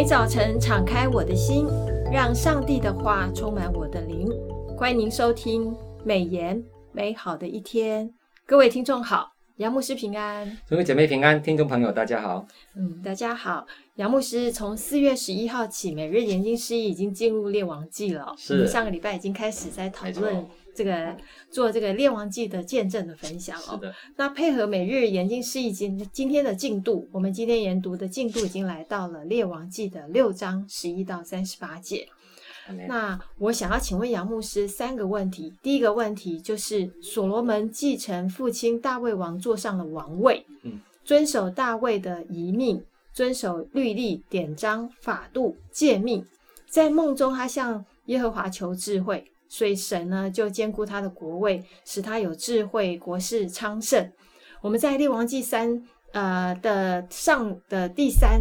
[0.00, 1.66] 每早晨敞开我的心，
[2.10, 4.30] 让上帝的话充满我的灵。
[4.74, 8.10] 欢迎您收听美言美好的一天，
[8.46, 13.66] 各位听众好，杨牧师平安，各位姐妹平安，听众朋友大家好，嗯，大家好。
[13.96, 20.46] 杨牧师从四月十一号起，每日研经释义已经进入列王记了，是我们上个礼拜已经开始在讨论。
[20.74, 21.16] 这个
[21.50, 23.94] 做这个列王记的见证的分享哦，是的。
[24.16, 32.08] 那配合每日研经释义经今天的进度，我们今天研读的进度已经来到了列王记的六章十一到三十八节。
[32.86, 35.52] 那我想要请问杨牧师三个问题。
[35.60, 42.80] 第一个问题就是所罗门继承父亲大卫王坐上了王位，嗯，遵守大卫的遗命，
[43.12, 46.24] 遵守律例典章法度诫命，
[46.68, 49.29] 在梦中他向耶和华求智慧。
[49.50, 54.10] 所以神呢，就兼顾他的国位，使他有智慧，国势昌盛。
[54.62, 55.82] 我们在列王记三
[56.12, 58.40] 呃的上的第三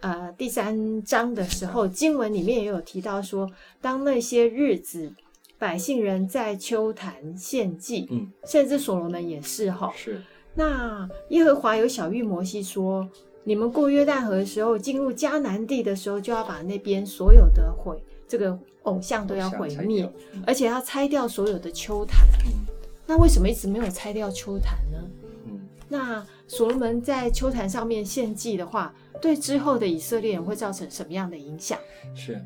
[0.00, 5.12] 呃第三章的时候，经文里面也有提到说，当那些日子，
[5.58, 10.22] 百姓人在丘坛献祭，嗯，甚至所罗门也是哈，是。
[10.54, 13.08] 那耶和华有小玉摩西说，
[13.42, 18.00] 你们过约旦河的时候，进入迦南地的时候，就要把那边所有的毁。
[18.28, 20.10] 这个偶像都要毁灭，
[20.46, 22.26] 而且要拆掉所有的丘坛。
[22.44, 22.66] 嗯、
[23.06, 24.98] 那为什么一直没有拆掉丘坛呢？
[25.46, 31.78] 嗯、那所罗门在丘坛上面献祭的话，对之后的以色列人会造成什么样的影响？
[32.14, 32.40] 是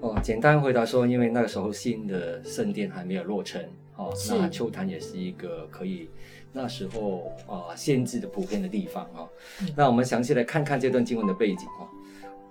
[0.00, 3.62] 哦，简单回答说，因为那个时候新的圣殿还没有落成
[3.96, 6.08] 哦，那丘坛也是一个可以
[6.52, 9.20] 那时候啊献祭的普遍的地方啊。
[9.20, 9.28] 哦
[9.62, 11.88] 嗯、那我们详细来看看这段经文的背景啊。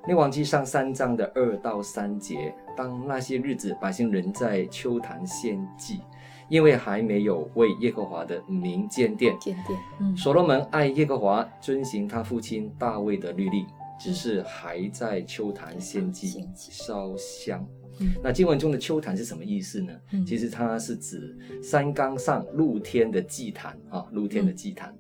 [0.06, 6.00] 列王记上三章的二到三节，当那些日子，百姓仍在秋坛献祭，
[6.48, 9.36] 因为还没有为耶和华的名建殿。
[9.40, 9.80] 建殿。
[10.00, 10.16] 嗯。
[10.16, 13.66] 所罗门爱耶和华，遵行他父亲大卫的律例，
[14.00, 17.68] 只是还在秋坛献祭、烧香。
[18.00, 18.14] 嗯。
[18.24, 19.94] 那经文中的秋坛是什么意思呢？
[20.12, 20.24] 嗯。
[20.24, 24.96] 其实它是指山岗上露天的祭坛啊，露天的祭坛。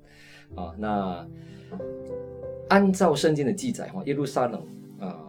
[0.57, 0.65] 嗯。
[0.65, 1.27] 啊，那
[2.69, 4.65] 按照圣经的记载，哈，耶路撒冷。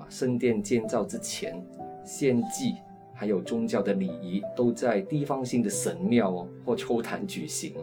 [0.06, 1.60] 啊，圣殿建造之前，
[2.04, 2.76] 献祭
[3.12, 7.82] 还有宗教的礼仪都在地方性的神庙哦或丘坛举行哦。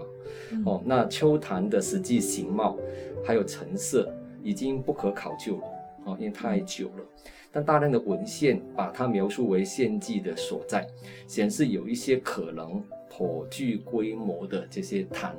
[0.52, 2.78] 嗯、哦，那丘坛的实际形貌
[3.26, 5.64] 还有成色已经不可考究了
[6.06, 7.04] 哦，因为太久了。
[7.52, 10.88] 但大量的文献把它描述为献祭的所在，
[11.28, 15.36] 显示有一些可能颇具规模的这些坛。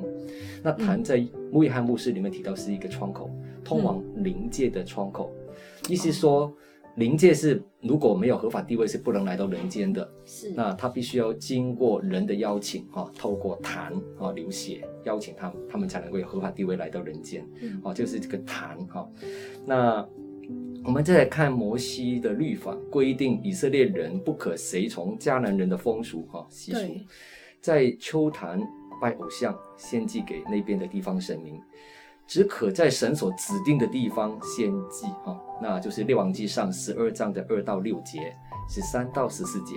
[0.62, 3.28] 那坛在穆罕默书里面提到是一个窗口，
[3.64, 5.32] 通往灵界的窗口。
[5.34, 5.44] 嗯
[5.88, 6.50] 意思说，
[6.96, 10.08] 灵界是如果没有合法地位是不能来到人间的。
[10.24, 17.44] 是，那他必须要经过人的邀请，哈，透过痰啊流血邀请他们，他们才能够有合法地位来到人间。
[17.60, 19.08] 嗯，哦，就是这个痰哈。
[19.66, 20.06] 那
[20.84, 26.78] 我们再来看摩西的律法，规定以色列人不可随从迦南人的风俗哈习俗，
[27.60, 28.60] 在秋坛
[29.00, 31.60] 拜偶像，献祭给那边的地方神明。
[32.26, 38.34] 只可在神所指定的地方献祭，哈，那就是列王记上十二章的二到六节，
[38.68, 39.76] 十三到十四节。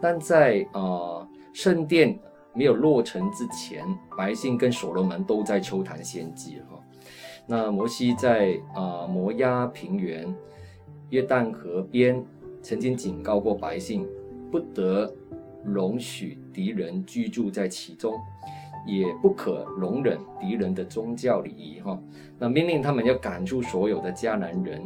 [0.00, 2.18] 但在、呃、圣殿
[2.52, 3.84] 没有落成之前，
[4.16, 6.78] 百姓跟所罗门都在丘坛献祭，哈。
[7.46, 10.32] 那摩西在、呃、摩押平原、
[11.08, 12.22] 约旦河边，
[12.62, 14.06] 曾经警告过百姓，
[14.52, 15.10] 不得
[15.64, 18.14] 容许敌人居住在其中。
[18.86, 21.98] 也不可容忍敌人的宗教礼仪，哈。
[22.38, 24.82] 那命令他们要赶出所有的迦南人，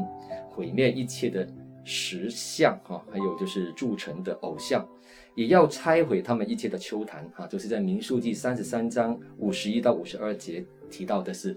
[0.49, 1.47] 毁灭一切的
[1.85, 4.87] 石像，哈，还有就是铸成的偶像，
[5.35, 11.57] 也要拆毁他们一切的丘坛，哈，就是在民数记三十三章五十一到五十二节提到的是，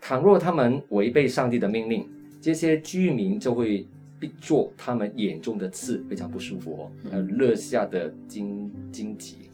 [0.00, 2.08] 倘若他们违背上帝的命令，
[2.40, 3.86] 这些居民就会
[4.18, 9.50] 必做他们眼中的刺，非常不舒服哦，呃，肋下的荆荆棘。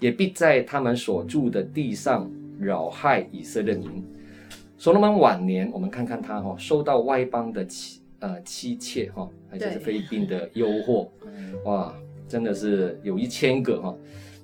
[0.00, 2.28] 也必在他们所住的地上
[2.58, 4.04] 扰害以色列民。
[4.76, 11.06] 所罗门晚年，我们看看他哈，受到外邦的妻呃妻妾哈，还有就是菲律宾的诱惑，
[11.64, 11.94] 哇，
[12.26, 13.94] 真的是有一千个哈。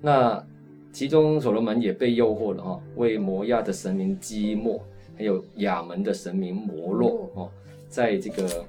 [0.03, 0.47] 那
[0.93, 4.79] 其中所罗门也被诱惑了哈，为摩亚的神明基莫，
[5.17, 7.51] 还有亚门的神明摩洛哦，
[7.89, 8.63] 在这个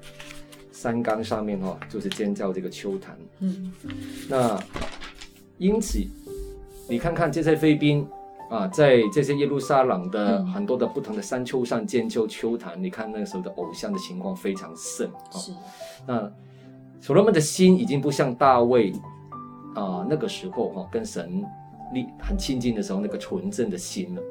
[0.72, 3.18] 山冈上面哈，就是建造这个丘坛。
[3.40, 3.74] 嗯，
[4.30, 4.58] 那
[5.58, 6.00] 因此。
[6.90, 8.08] 你看看这些飞兵
[8.50, 15.38] 啊，在这些耶路撒冷的很多的不同的山丘上建丘丘坛，嗯、你看那个时候的偶像的情况非常盛啊。
[15.38, 15.52] 是，
[16.08, 16.32] 那
[17.02, 18.94] 所罗门的心已经不像大卫
[19.76, 21.44] 啊那个时候哈、啊、跟神
[21.94, 24.22] 立很亲近的时候那个纯正的心了。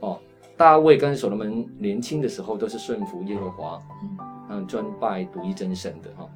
[0.00, 0.18] 哦、啊，
[0.56, 3.82] 大卫跟所罗门年轻的时候都是顺服耶和华，
[4.48, 6.30] 嗯，专拜独一真神的哈。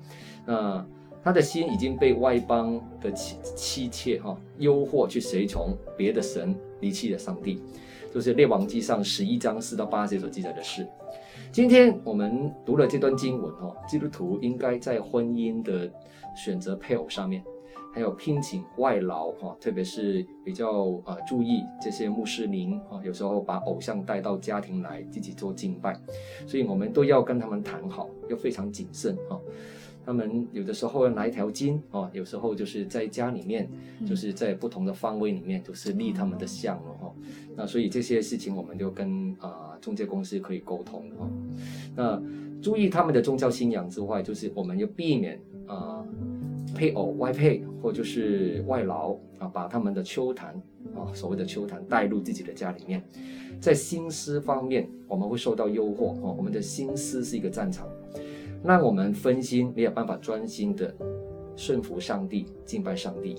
[0.44, 0.86] 那
[1.24, 7.62] 他的心已经被外邦的妻妻妾哈诱惑去随从别的神，离弃了上帝，
[8.12, 10.86] 就是列王记上十一章四到八节所记载的事。
[11.52, 15.88] 今天我们读了这段经文哈，基督徒应该在婚姻的
[16.34, 17.42] 选择配偶上面。
[17.94, 25.94] 还有聘请外劳哈，特别是比较啊注意这些穆斯林啊，有时候把偶像带到家庭来自己做敬拜，
[26.46, 29.38] 所以我们都要跟他们谈好，要非常谨慎哈。
[30.04, 33.68] 他们有的时候要拿一条筋哦，有时候就是在家里面，
[34.06, 37.12] 就是在不同的方位里面，就是立他们的像了哈。
[37.56, 41.30] 那所以这些事情我们就跟啊中介公司可以沟通哈。
[41.94, 42.22] 那
[42.62, 46.04] 注意他们的宗教信仰之外，就是我们要避免啊。
[46.74, 50.54] 配偶外配或就是外劳啊，把他们的秋坛
[50.94, 53.02] 啊，所谓的秋坛带入自己的家里面，
[53.60, 56.34] 在心思方面，我们会受到诱惑哦。
[56.36, 57.86] 我们的心思是一个战场，
[58.64, 60.94] 让我们分心，没有办法专心的
[61.56, 63.36] 顺服上帝、敬拜上帝。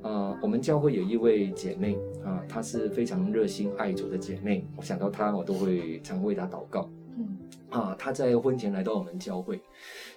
[0.00, 6.88] 啊，我们教会有一位姐妹啊，她是非常热心爱主的姐妹，我想到她，我都会常为她祷告。
[7.16, 7.36] 嗯，
[7.68, 9.60] 啊，她在婚前来到我们教会。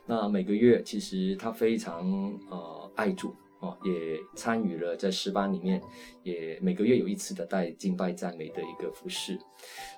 [0.06, 2.08] 那每个月，其实她非常
[2.50, 5.82] 呃爱主哦，也参与了在诗班里面，
[6.24, 9.40] 也每个月有一次的带敬拜赞美的一个服饰。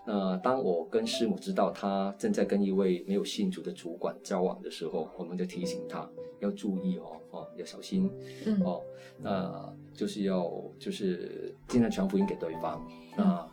[0.06, 6.08] 那当我跟师母知道他正在跟一位没有信主的主管交往的时候，我们就提醒他
[6.40, 8.12] 要注意哦，哦要小心，
[8.46, 8.82] 嗯哦，
[9.18, 12.86] 那就是要就是尽量传福音给对方。
[13.16, 13.48] 那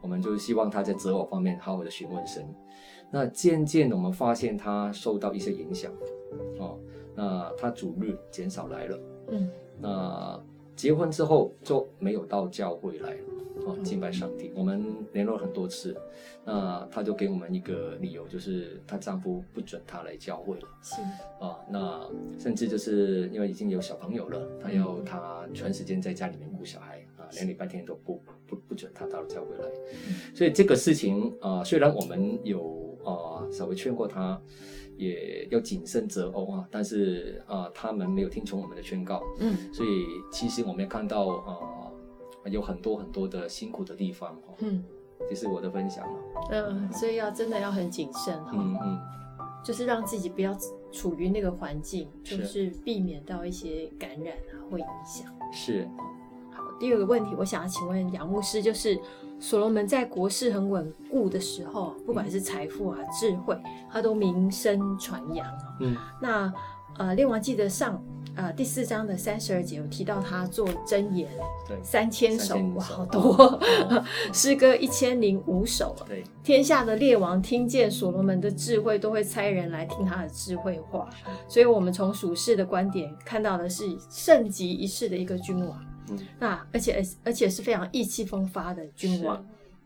[0.00, 2.42] 我们就希望他在择偶方面好好的询问神。
[3.12, 5.92] 那渐渐的，我们发现他受到一些影响，
[6.58, 6.78] 哦，
[7.14, 8.98] 那他主日减少来了，
[9.30, 9.48] 嗯，
[9.80, 10.40] 那
[10.76, 13.20] 结婚之后就没有到教会来了，
[13.66, 14.52] 哦，敬拜上帝。
[14.54, 15.96] 我们联络了很多次，
[16.44, 20.96] 那她就给我们一个理由，就是她丈夫不准她来教会了，是，
[21.38, 29.64] 啊，那甚至就是因为已经有小朋友了，她要她全时间在家里面顾小孩，啊，连礼拜天都不不不准他到教会来，
[30.34, 32.78] 所以这个事情啊，虽然我们有。
[33.02, 34.38] 啊，稍微劝过他，
[35.00, 36.68] 也要谨慎择偶啊。
[36.70, 41.58] 但是啊，他们没有听从我们的劝告，嗯，所以其实我们也看到啊，
[42.44, 44.84] 有很多很多的辛苦的地方，嗯，
[45.28, 46.20] 这是我的分享了。
[46.50, 48.98] 嗯，所以要真的要很谨慎哈，嗯嗯，
[49.64, 50.54] 就是让自己不要
[50.92, 55.32] 处于那个环境，就是避免到一些感染啊，会影响。
[55.52, 55.88] 是。
[56.52, 59.00] 好，第二个问题，我想要请问杨牧师，就是。
[59.40, 63.56] 所罗门在国势很稳固的时候，不管是财富啊、智慧，
[63.90, 65.46] 他都名声传扬。
[65.80, 66.52] 嗯，那
[66.98, 68.02] 呃，列王记的上
[68.36, 71.30] 呃第四章的三十二节有提到他做箴言，
[71.66, 73.58] 对，三千首，哇，好多，
[74.34, 75.96] 诗歌一千零五首。
[76.06, 81.08] 对，天下的列王听见所罗门的智慧，都会差人来听他的智慧话。
[81.48, 85.78] 所以，我们从属世的观点看到的是盛极一世的一个君王。
[86.38, 89.42] 那而且而且是非常意气风发的君王，是，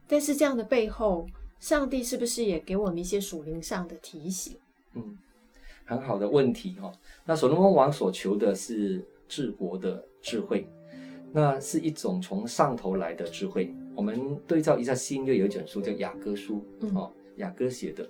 [0.07, 1.27] 但是这样的背后，
[1.61, 4.57] 上帝是不是也给我们一些属灵上的提醒？
[4.95, 5.17] 嗯，
[5.85, 6.93] 很好的问题哈。
[7.25, 10.67] 那所罗门王所求的是治国的智慧，
[11.33, 13.75] 那是一种从上头来的智慧。
[13.95, 18.09] 我们对照一下新约有一卷书叫雅歌书，哦，雅歌写的，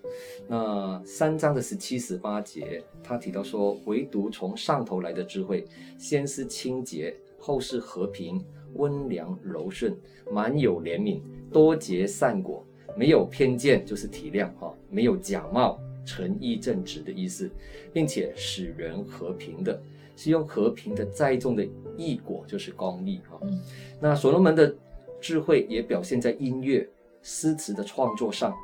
[0.49, 5.67] 那三章的十七十八节，他提到说，唯独从上头来的智慧，
[5.99, 7.15] 先是清洁。
[7.45, 8.43] 后世和平、
[8.77, 9.95] 温良、柔顺，
[10.33, 11.21] 满有怜悯，
[11.53, 12.65] 多结善果，
[12.97, 17.51] 没有偏见，就是体谅哈，没有假冒，诚意正直的意思，
[17.93, 19.79] 并且使人和平的，
[20.17, 23.39] 是用和平的栽种的义果，就是公义哈。
[23.43, 23.61] 嗯、
[24.01, 24.75] 那所罗门的
[25.21, 26.89] 智慧也表现在音乐、
[27.21, 28.55] 诗词的创作上，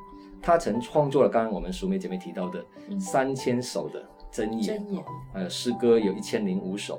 [0.41, 2.65] 他曾创作了刚刚我们淑美姐妹提到的
[2.99, 6.99] 三千首的箴言，嗯、还有诗歌有一千零五首。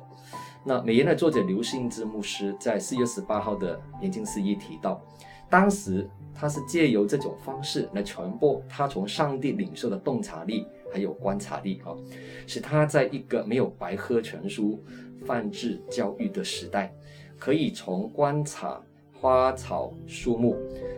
[0.63, 5.01] 那美言的作者刘信之牧师在四月十八号的年经四一提到，
[5.49, 11.97] 当时他是借由这种方式来传播他从上帝领受的洞察力还有观察力啊，
[12.45, 14.79] 使他在一个没有百科全书
[15.25, 16.93] 泛制教育的时代，
[17.39, 18.79] 可以从观察
[19.19, 20.55] 花草树木、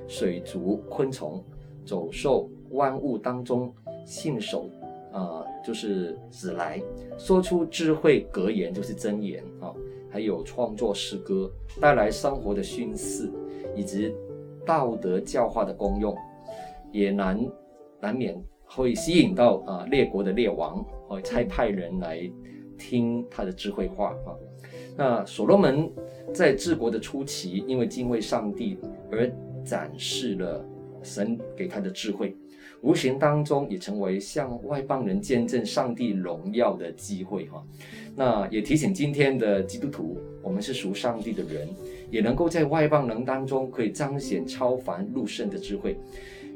[0.08, 1.43] 水族、昆虫、
[1.86, 3.74] 走兽、万物当中
[4.05, 4.70] 信手。
[5.13, 6.82] 啊、就是子来
[7.17, 9.72] 说出智慧格言，就是箴言啊，
[10.10, 13.32] 还有创作诗歌，带来生活的训示，
[13.75, 14.12] 以及
[14.65, 16.17] 道德教化的功用，
[16.91, 17.39] 也难
[18.01, 22.27] 难免会吸引到啊、列国的列王，会差派人来
[22.77, 24.34] 听他的智慧话啊。
[24.98, 25.91] 那所罗门
[26.34, 28.79] 在治国的初期，因为敬畏上帝
[29.12, 29.32] 而
[29.63, 30.65] 展示了
[31.03, 32.36] 神给他的智慧，
[32.83, 37.63] 无形当中也成为向外邦人见证上帝荣耀的机会哈。
[38.13, 41.67] 那也提醒今天的基督徒，我们是属上帝的人，
[42.11, 45.97] 也能够在外邦人当中可以彰显超凡入圣的智慧，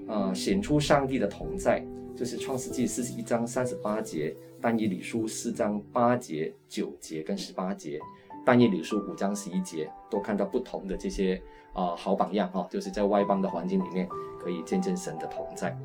[0.05, 1.83] 啊、显出上帝的同在。
[2.13, 7.99] 就是创世纪四十一章三十八节，但以理书四章八节、九节跟十八节，
[8.43, 11.39] 但以理书五章十一节，都看到不同的这些
[11.73, 14.07] 啊、好榜样哈，就是在外邦的环境里面
[14.41, 15.77] 可以见证神的同在。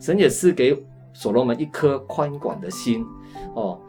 [0.00, 0.76] 神也赐给
[1.12, 3.04] 所罗门一颗宽广的心
[3.54, 3.80] 哦，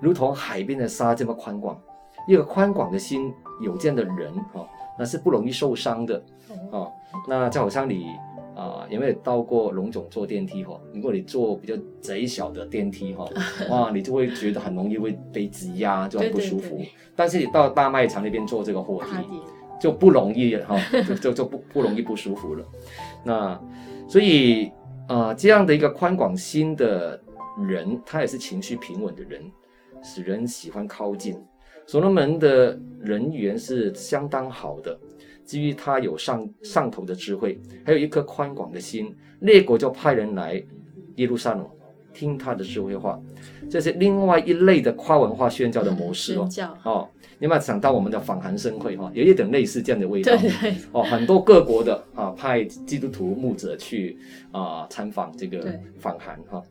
[0.00, 1.80] 如同海边的沙这么宽广。
[2.28, 4.66] 一个宽广的心有这样的人哦，
[4.98, 6.22] 那是不容易受伤的
[6.70, 6.90] 哦。
[7.28, 8.08] 那就好像你。
[8.56, 10.80] 啊、呃，有没有到过龙总坐电梯哈？
[10.94, 13.28] 如果你坐比较窄小的电梯哈，
[13.68, 16.70] 哇，你就会觉得很容易会被挤压，就很不舒服。
[16.70, 19.10] 对对对，但是你到大卖场那边坐这个货梯，
[19.78, 20.74] 就不容易哈，
[21.06, 22.64] 就就就不不容易不舒服了。
[23.22, 23.60] 那
[24.08, 24.72] 所以
[25.08, 27.20] 啊、这样的一个宽广心的
[27.66, 29.42] 人，他也是情绪平稳的人，
[30.02, 31.36] 使人喜欢靠近。
[31.86, 34.98] 所罗门的人缘是相当好的。
[35.44, 40.60] 基于他有上上头的智慧，还有一颗宽广的心，列国就派人来
[41.14, 41.64] 耶路撒冷
[42.12, 43.20] 听他的智慧话，
[43.70, 46.48] 这是另外一类的跨文化宣教的模式哦。
[46.82, 47.08] 哦，
[47.38, 50.36] 你有没有想到我们的访韩盛会哈，有一点类似这样的味道。
[50.36, 50.74] 对对。
[50.92, 54.16] 哦，很多各国的啊派基督徒牧者去
[54.52, 56.62] 啊参访这个访韩哈。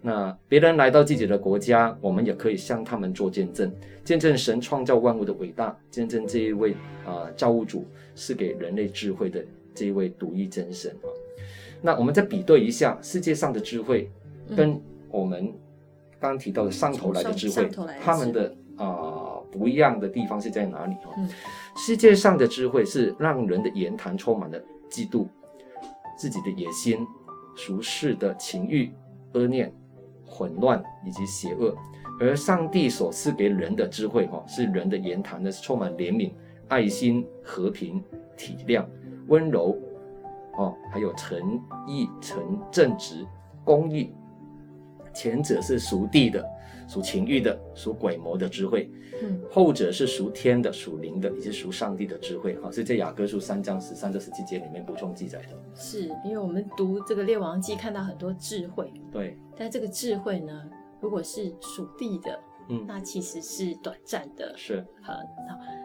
[0.00, 3.72] 那别人来到自己的国家，我们也可以向他们做见证，
[4.04, 6.72] 见证神创造万物的伟大，见证这一位
[7.06, 9.42] 啊、呃、造物主是给人类智慧的
[9.74, 11.08] 这一位独一真神啊。
[11.80, 14.10] 那我们再比对一下世界上的智慧，
[14.54, 14.78] 跟
[15.10, 15.50] 我们
[16.20, 17.70] 刚刚提到的上头来的智慧，
[18.02, 21.10] 他们的啊、呃、不一样的地方是在哪里啊？
[21.18, 21.28] 嗯、
[21.76, 24.58] 世界上的智慧是让人的言谈充满了
[24.90, 25.26] 嫉妒、
[26.16, 27.06] 自己的野心、
[27.56, 28.92] 俗世的情欲、
[29.32, 29.72] 恶念。
[30.26, 31.76] 混乱以及邪恶，
[32.18, 36.32] 而上帝所赐给人的智慧，哈，是人的言谈呢，是充满怜悯、
[36.66, 38.02] 爱心、和平、
[38.36, 38.84] 体谅、
[39.28, 39.78] 温柔，
[40.56, 43.24] 哦，还有诚意、诚正直、
[43.62, 44.12] 公义。
[45.14, 46.44] 前者是属地的、
[46.88, 48.90] 属情欲的、属鬼魔的智慧，
[49.22, 55.56] 嗯，后者是属天的、属灵的，以及属上帝的智慧，哈，是在雅各书三章十三到十七节里面补充记载的。
[55.74, 59.38] 是因为我们读这个列王记看到很多智慧，对。
[59.56, 60.62] 但这个智慧呢，
[61.00, 64.52] 如果是属地的，嗯，那其实是短暂的。
[64.56, 65.14] 是，好，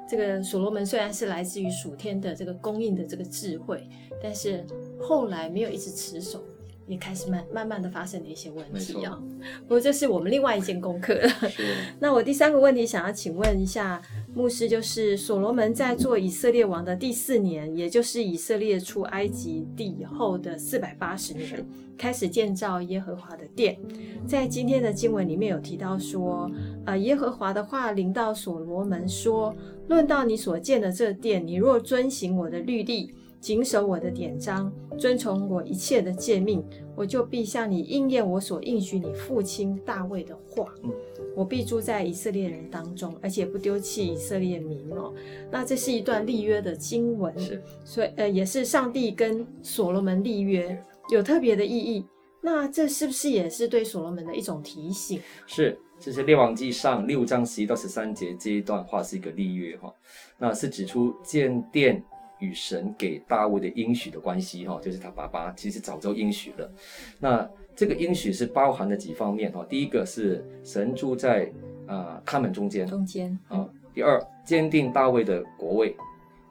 [0.07, 3.87] 这个所罗门虽然是来自于属天的这个供应的这个智慧，
[4.23, 4.65] 但是
[4.99, 6.43] 后来没有一直持守，
[6.89, 9.17] 也开始慢慢慢的发生了一些问题啊。
[9.61, 11.29] 不过这是我们另外一件功课了。
[12.01, 14.01] 那我第三个问题想要请问一下
[14.33, 21.65] 牧师，就是所罗门在做以色列王的第四年，也就是以色列出埃及地以后的四百八十年。
[21.97, 23.77] 开始建造耶和华的殿，
[24.25, 26.49] 在今天的经文里面有提到说，
[26.85, 29.53] 呃，耶和华的话临到所罗门说
[29.89, 36.63] ：“论到你所建的这殿，你若遵行我的律例，谨守我的典章，遵从我一切的诫命，
[36.95, 40.65] 我就必向你应验我所应许你父亲大卫的话。
[40.83, 40.91] 嗯
[41.35, 45.13] 我必住在以色列人当中，而且不丢弃以色列民哦。
[45.49, 50.77] 那这是一段立约的经文，是所以呃，也是上帝跟所罗门立约。”
[51.13, 52.05] 有特别的意义，
[52.41, 55.21] 那这是不是也是对所罗门的一种提醒？
[55.47, 59.93] 是，这是列王记上六章十一到十三节这一段话是一个立约哈，
[60.37, 62.03] 那是指出建殿
[62.39, 66.71] 与神给大卫的应许的关系哈，就是他爸爸其实早就应许了。
[67.19, 71.45] 那这个应许是包含了几方面哈，第一个是神住在
[71.85, 75.95] 啊、呃、他们中间，中间啊，第二坚定大卫的国位。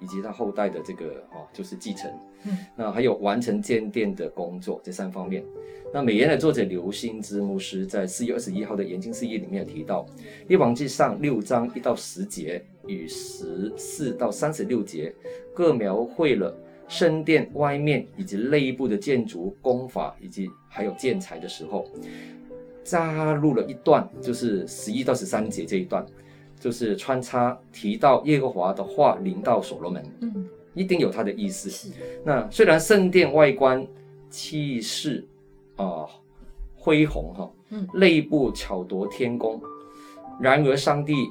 [0.00, 2.10] 以及他后代的这个哈、哦，就是继承，
[2.44, 5.44] 嗯，那还有完成建殿的工作这三方面。
[5.92, 10.06] 那美言的作者刘心之牧师在四月二十一号的研经释义里面有提到，
[10.46, 15.14] 列王记上六章一到十节与十四到三十六节
[15.54, 16.54] 各描绘了
[16.88, 21.90] 圣殿外面以及内部的建筑工法以及还有建材的时候，
[22.84, 26.04] 加入了一段，就是十一到十三节这一段。
[26.58, 31.70] 就是穿插提到耶和华的话临到所罗门，嗯，一定有他的意思。
[31.70, 31.90] 是。
[32.24, 33.86] 那虽然圣殿外观
[34.28, 35.26] 气势
[35.76, 36.06] 啊
[36.76, 39.60] 恢宏哈，嗯，内部巧夺天工，
[40.40, 41.30] 然而上帝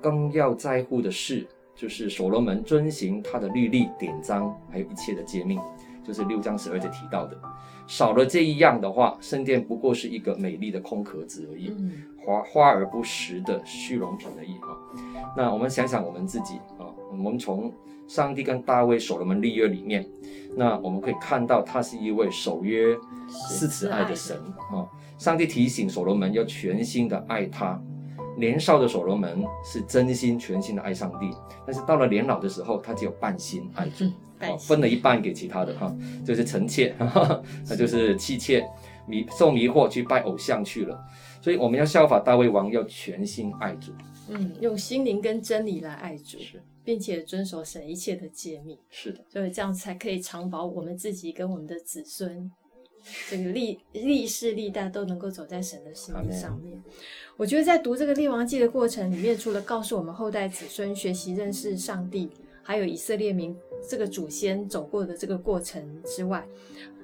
[0.00, 5.60] 更要在乎的是，就是所罗门遵行他的律例典章，还有一切的诫命，
[6.06, 7.36] 就是六章十二节提到的。
[7.86, 11.72] 少了这一样的话，圣殿不过是一个美丽的空壳子而已，
[12.28, 14.68] 花花而不实的虚荣品而已哈。
[15.34, 17.72] 那我们想想我们自己啊，我们从
[18.06, 20.06] 上帝跟大卫所罗门立约里面，
[20.54, 22.94] 那我们可以看到他是一位守约、
[23.48, 24.36] 是慈爱的神
[24.70, 24.84] 啊。
[25.16, 27.80] 上帝提醒所罗门要全心的爱他。
[28.36, 31.30] 年少的所罗门是真心全心的爱上帝，
[31.66, 34.04] 但是到了年老的时候，他只有半心爱主，
[34.42, 35.92] 哦，分了一半给其他的哈，
[36.24, 36.94] 就是臣妾，
[37.68, 38.64] 那就是妻妾，
[39.08, 40.98] 迷受迷惑去拜偶像去了。
[41.40, 43.92] 所以我们要效法大卫王，要全心爱主，
[44.28, 52.50] 嗯，用心灵跟真理来爱主，是，并且遵守神一切的诫命，是的，所以这样才可以长保我们自己跟我们的子孙。
[53.30, 56.82] 这个历历世历代都能够走在神的心意上面。
[57.36, 62.28] 我觉得在读这个列王记的过程里面，除了告诉我们后代子孙学习认识上帝，
[62.68, 63.56] 还有以色列民
[63.88, 66.46] 这个祖先走过的这个过程之外，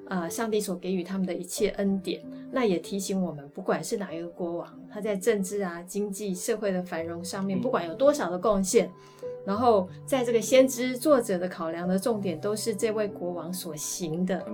[0.08, 8.92] 呃，上帝所给予他们的一切恩典，那也提醒我们，不管是哪一个国王，他在政治啊、经济、社会的繁荣上面，不管有多少的贡献。
[9.46, 14.44] 然后，在这个先知作者的考量的重点，都是这位国王所行的.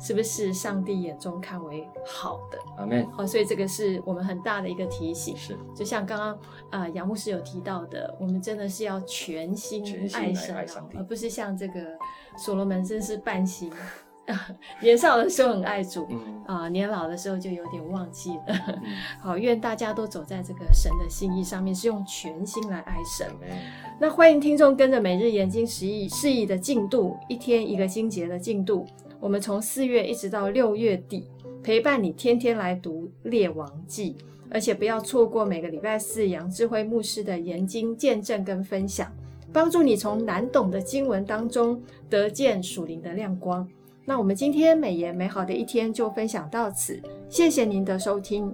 [0.00, 3.08] 是不是上帝眼中看为好的？Amen.
[3.12, 5.36] 好，所以这个是我们很大的一个提醒。
[5.36, 6.38] 是，就像刚刚
[6.70, 11.96] 啊，杨牧师有提到的，我们真的是要全心爱神，爱上帝，而不是像这个
[12.36, 13.72] 所罗门，真是半心。
[14.80, 16.06] 年少的时候很爱主，
[16.46, 18.42] 啊、年老的时候就有点忘记了。
[18.68, 18.82] 嗯、
[19.20, 23.26] 好，愿大家都走在这个神的心意上面，是用全心来爱神。
[23.42, 23.48] 嗯、
[23.98, 28.86] 那欢迎听众跟着每日研经释义释义的进度，一天一个经节的进度。
[29.18, 31.28] 我们从四月一直到六月底，
[31.62, 34.16] 陪伴你天天来读列王记，
[34.50, 39.12] 而且不要错过每个礼拜四杨智慧牧师的研经见证跟分享，
[39.52, 43.68] 帮助你从难懂的经文当中得见属灵的亮光。
[44.04, 48.52] 那我们今天美颜美好的一天就分享到此，谢谢您的收听。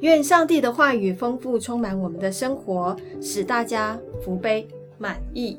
[0.00, 5.58] 愿上帝的话语丰富充满我们的生活，使大家福杯满意。